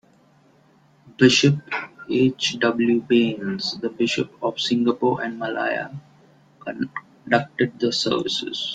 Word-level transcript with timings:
Bishop 1.17 1.57
H. 2.09 2.55
W. 2.59 3.01
Baines, 3.07 3.79
the 3.79 3.89
Bishop 3.91 4.31
of 4.41 4.59
Singapore 4.59 5.21
and 5.21 5.37
Malaya, 5.37 5.91
conducted 6.59 7.79
the 7.79 7.93
services. 7.93 8.69